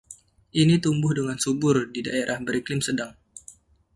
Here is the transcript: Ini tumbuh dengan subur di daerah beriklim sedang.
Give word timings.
Ini 0.61 0.75
tumbuh 0.85 1.11
dengan 1.19 1.37
subur 1.45 1.75
di 1.93 1.99
daerah 2.07 2.37
beriklim 2.47 2.79
sedang. 2.87 3.11